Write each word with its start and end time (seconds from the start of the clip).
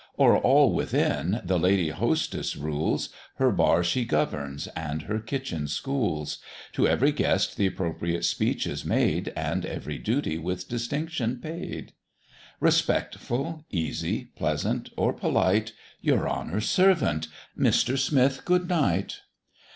O'er 0.17 0.35
all 0.35 0.73
within 0.73 1.41
the 1.43 1.59
lady 1.59 1.89
hostess 1.89 2.55
rules, 2.55 3.09
Her 3.35 3.51
bar 3.51 3.83
she 3.83 4.03
governs, 4.03 4.65
and 4.75 5.03
her 5.03 5.19
kitchen 5.19 5.67
schools; 5.67 6.39
To 6.73 6.87
every 6.87 7.11
guest 7.11 7.55
th' 7.55 7.67
appropriate 7.67 8.25
speech 8.25 8.65
is 8.65 8.83
made, 8.83 9.31
And 9.35 9.63
every 9.63 9.99
duty 9.99 10.39
with 10.39 10.67
distinction 10.67 11.37
paid; 11.37 11.93
Respectful, 12.59 13.63
easy, 13.69 14.25
pleasant, 14.35 14.89
or 14.97 15.13
polite 15.13 15.71
"Your 16.01 16.27
honour's 16.27 16.67
servant" 16.67 17.27
"Mister 17.55 17.95
Smith, 17.95 18.43
good 18.43 18.67
night." 18.67 19.19